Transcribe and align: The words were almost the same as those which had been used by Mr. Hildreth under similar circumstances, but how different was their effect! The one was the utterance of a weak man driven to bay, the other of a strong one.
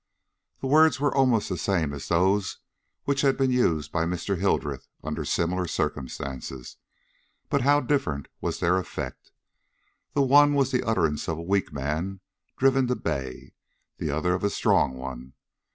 The 0.61 0.65
words 0.65 0.99
were 0.99 1.13
almost 1.15 1.47
the 1.47 1.59
same 1.59 1.93
as 1.93 2.07
those 2.07 2.57
which 3.03 3.21
had 3.21 3.37
been 3.37 3.51
used 3.51 3.91
by 3.91 4.05
Mr. 4.05 4.39
Hildreth 4.39 4.87
under 5.03 5.23
similar 5.23 5.67
circumstances, 5.67 6.77
but 7.49 7.61
how 7.61 7.81
different 7.81 8.27
was 8.41 8.59
their 8.59 8.79
effect! 8.79 9.31
The 10.15 10.23
one 10.23 10.55
was 10.55 10.71
the 10.71 10.81
utterance 10.83 11.27
of 11.29 11.37
a 11.37 11.43
weak 11.43 11.71
man 11.71 12.19
driven 12.57 12.87
to 12.87 12.95
bay, 12.95 13.53
the 13.97 14.09
other 14.09 14.33
of 14.33 14.43
a 14.43 14.49
strong 14.49 14.95
one. 14.97 15.33